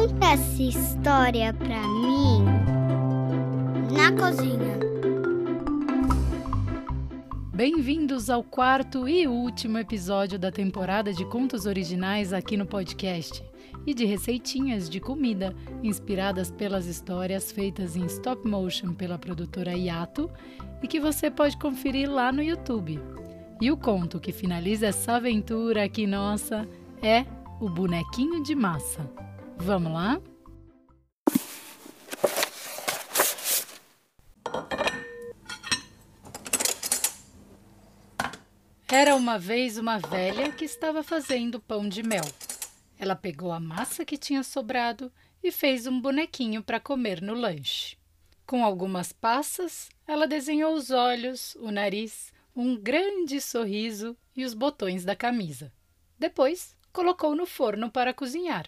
[0.00, 2.42] Conta essa história pra mim
[3.92, 4.78] na cozinha.
[7.52, 13.44] Bem-vindos ao quarto e último episódio da temporada de contos originais aqui no podcast
[13.86, 20.30] e de receitinhas de comida inspiradas pelas histórias feitas em stop motion pela produtora Yato
[20.82, 22.98] e que você pode conferir lá no YouTube.
[23.60, 26.66] E o conto que finaliza essa aventura aqui nossa
[27.02, 27.26] é
[27.60, 29.06] O Bonequinho de Massa.
[29.62, 30.18] Vamos lá?
[38.90, 42.24] Era uma vez uma velha que estava fazendo pão de mel.
[42.98, 45.12] Ela pegou a massa que tinha sobrado
[45.42, 47.98] e fez um bonequinho para comer no lanche.
[48.46, 55.04] Com algumas passas, ela desenhou os olhos, o nariz, um grande sorriso e os botões
[55.04, 55.70] da camisa.
[56.18, 58.64] Depois, colocou no forno para cozinhar.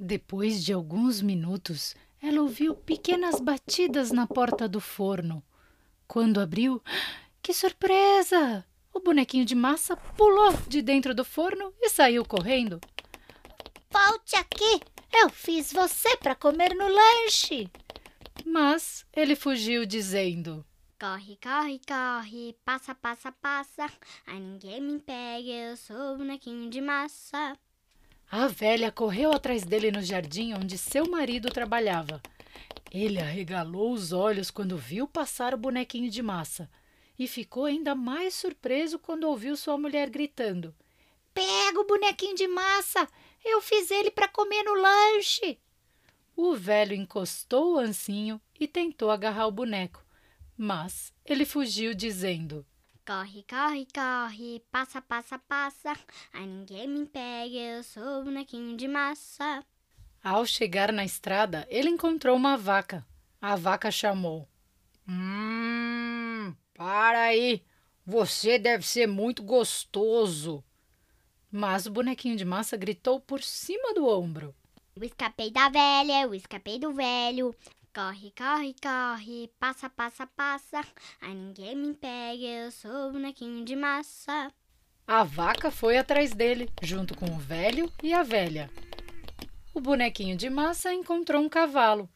[0.00, 5.42] Depois de alguns minutos, ela ouviu pequenas batidas na porta do forno.
[6.06, 6.80] Quando abriu,
[7.42, 8.64] que surpresa!
[8.94, 12.80] O bonequinho de massa pulou de dentro do forno e saiu correndo.
[13.90, 14.80] Volte aqui!
[15.12, 17.68] Eu fiz você para comer no lanche!
[18.46, 20.64] Mas ele fugiu dizendo:
[20.96, 23.90] Corre, corre, corre, passa, passa, passa.
[24.28, 27.58] Ai, ninguém me pega, eu sou o bonequinho de massa.
[28.30, 32.20] A velha correu atrás dele no jardim onde seu marido trabalhava.
[32.90, 36.70] Ele arregalou os olhos quando viu passar o bonequinho de massa
[37.18, 40.74] e ficou ainda mais surpreso quando ouviu sua mulher gritando:
[41.32, 43.08] Pega o bonequinho de massa!
[43.42, 45.58] Eu fiz ele para comer no lanche!
[46.36, 50.04] O velho encostou o ancinho e tentou agarrar o boneco,
[50.56, 52.64] mas ele fugiu dizendo:
[53.08, 55.96] Corre, corre, corre, passa, passa, passa.
[56.30, 59.64] Ai, ninguém me pega, eu sou o bonequinho de massa.
[60.22, 63.02] Ao chegar na estrada, ele encontrou uma vaca.
[63.40, 64.46] A vaca chamou:
[65.08, 67.64] Hum, para aí,
[68.04, 70.62] você deve ser muito gostoso.
[71.50, 74.54] Mas o bonequinho de massa gritou por cima do ombro:
[74.94, 77.56] Eu escapei da velha, eu escapei do velho.
[77.98, 80.84] Corre, corre, corre, passa, passa, passa.
[81.20, 84.54] Ai, ninguém me pega, eu sou o bonequinho de massa.
[85.04, 88.70] A vaca foi atrás dele, junto com o velho e a velha.
[89.74, 92.08] O bonequinho de massa encontrou um cavalo.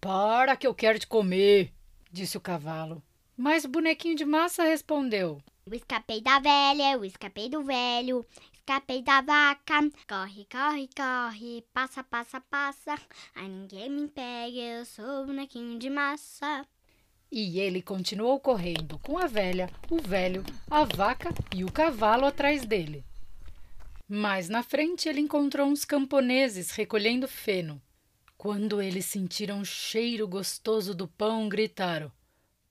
[0.00, 1.72] Para que eu quero te comer,
[2.12, 3.02] disse o cavalo.
[3.36, 8.24] Mas o bonequinho de massa respondeu: Eu escapei da velha, eu escapei do velho.
[8.66, 12.98] Escapei da vaca, corre, corre, corre, passa, passa, passa.
[13.34, 16.66] Ai, ninguém me pega, eu sou o bonequinho de massa.
[17.30, 22.64] E ele continuou correndo com a velha, o velho, a vaca e o cavalo atrás
[22.64, 23.04] dele.
[24.08, 27.82] Mais na frente ele encontrou uns camponeses recolhendo feno.
[28.34, 32.10] Quando eles sentiram o cheiro gostoso do pão, gritaram: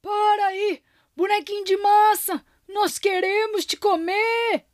[0.01, 0.81] Para aí,
[1.15, 2.43] bonequinho de massa!
[2.67, 4.72] Nós queremos te comer!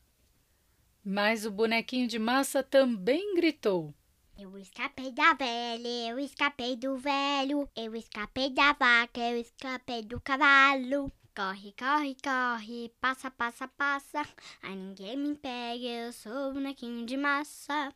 [1.12, 3.92] Mas o bonequinho de massa também gritou:
[4.38, 10.22] Eu escapei da velha, eu escapei do velho, eu escapei da vaca, eu escapei do
[10.22, 11.12] cavalo.
[11.36, 14.22] Corre, corre, corre, passa, passa, passa.
[14.62, 17.92] Ai, ninguém me pega, eu sou o bonequinho de massa.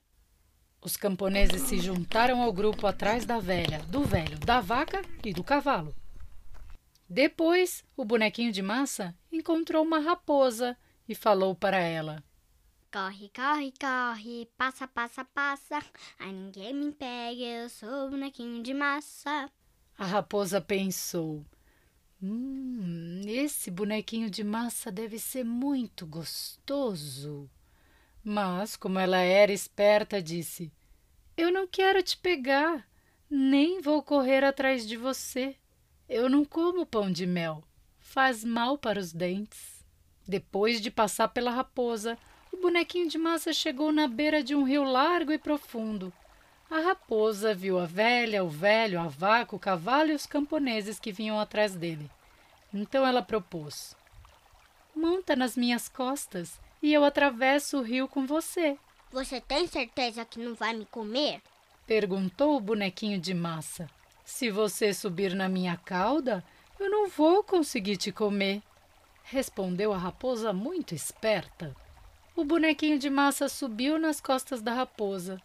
[0.81, 5.43] Os camponeses se juntaram ao grupo atrás da velha, do velho, da vaca e do
[5.43, 5.95] cavalo.
[7.07, 10.75] Depois, o bonequinho de massa encontrou uma raposa
[11.07, 12.23] e falou para ela:
[12.93, 15.83] Corre, corre, corre, passa, passa, passa.
[16.19, 19.49] Ai, ninguém me pega, eu sou bonequinho de massa.
[19.97, 21.43] A raposa pensou:
[22.21, 27.49] Hum, esse bonequinho de massa deve ser muito gostoso.
[28.23, 30.71] Mas, como ela era esperta, disse:
[31.35, 32.87] Eu não quero te pegar,
[33.27, 35.55] nem vou correr atrás de você.
[36.07, 37.63] Eu não como pão de mel,
[37.97, 39.83] faz mal para os dentes.
[40.27, 42.19] Depois de passar pela raposa,
[42.53, 46.13] o bonequinho de massa chegou na beira de um rio largo e profundo.
[46.69, 51.11] A raposa viu a velha, o velho, a vaca, o cavalo e os camponeses que
[51.11, 52.09] vinham atrás dele.
[52.71, 53.95] Então ela propôs:
[54.95, 58.77] Monta nas minhas costas e eu atravesso o rio com você.
[59.11, 61.41] Você tem certeza que não vai me comer?
[61.85, 63.89] Perguntou o bonequinho de massa.
[64.23, 66.43] Se você subir na minha cauda,
[66.79, 68.61] eu não vou conseguir te comer.
[69.23, 71.75] Respondeu a raposa muito esperta.
[72.35, 75.39] O bonequinho de massa subiu nas costas da raposa.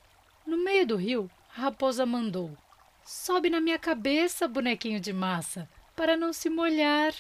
[0.47, 2.57] No meio do rio, a raposa mandou:
[3.05, 7.13] Sobe na minha cabeça, bonequinho de massa, para não se molhar.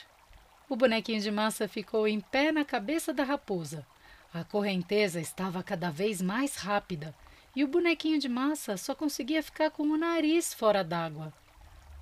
[0.70, 3.86] O bonequinho de massa ficou em pé na cabeça da raposa.
[4.32, 7.14] A correnteza estava cada vez mais rápida
[7.54, 11.32] e o bonequinho de massa só conseguia ficar com o nariz fora d'água.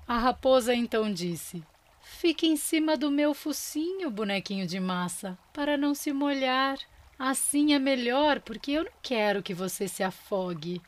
[0.07, 1.65] A raposa então disse:
[2.01, 6.79] Fique em cima do meu focinho, bonequinho de massa, para não se molhar.
[7.19, 10.83] Assim é melhor, porque eu não quero que você se afogue.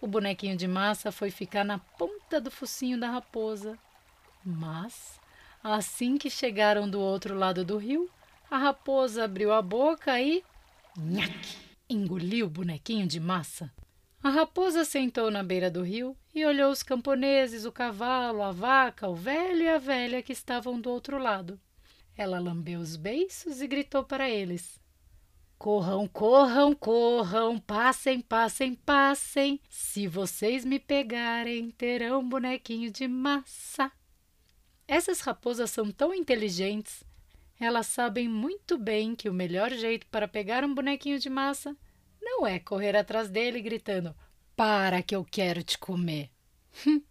[0.00, 3.78] O bonequinho de massa foi ficar na ponta do focinho da raposa.
[4.44, 5.20] Mas,
[5.62, 8.10] assim que chegaram do outro lado do rio,
[8.50, 10.42] a raposa abriu a boca e.
[10.96, 11.56] Nhaque!
[11.88, 13.72] Engoliu o bonequinho de massa.
[14.22, 19.08] A raposa sentou na beira do rio e olhou os camponeses, o cavalo, a vaca,
[19.08, 21.58] o velho e a velha que estavam do outro lado.
[22.16, 24.79] Ela lambeu os beiços e gritou para eles:
[25.60, 29.60] Corram, corram, corram, passem, passem, passem.
[29.68, 33.92] Se vocês me pegarem, terão bonequinho de massa.
[34.88, 37.04] Essas raposas são tão inteligentes.
[37.60, 41.76] Elas sabem muito bem que o melhor jeito para pegar um bonequinho de massa
[42.22, 44.16] não é correr atrás dele gritando:
[44.56, 46.30] Para que eu quero te comer.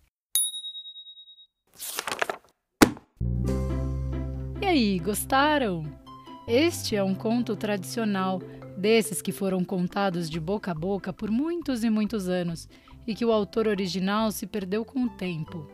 [4.60, 6.09] e aí, gostaram?
[6.52, 8.42] Este é um conto tradicional,
[8.76, 12.68] desses que foram contados de boca a boca por muitos e muitos anos
[13.06, 15.70] e que o autor original se perdeu com o tempo.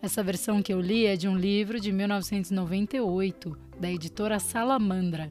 [0.00, 5.30] Essa versão que eu li é de um livro de 1998, da editora Salamandra.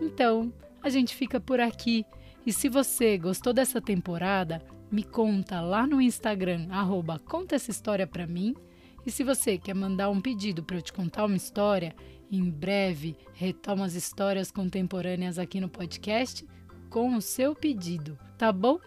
[0.00, 2.06] Então, a gente fica por aqui.
[2.46, 4.62] E se você gostou dessa temporada,
[4.92, 8.54] me conta lá no Instagram, arroba conta essa história pra mim.
[9.06, 11.94] E se você quer mandar um pedido para eu te contar uma história,
[12.30, 16.46] em breve, retomo as histórias contemporâneas aqui no podcast
[16.88, 18.78] com o seu pedido, tá bom?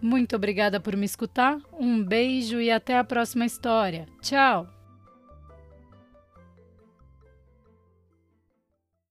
[0.00, 4.06] Muito obrigada por me escutar, um beijo e até a próxima história.
[4.20, 4.79] Tchau!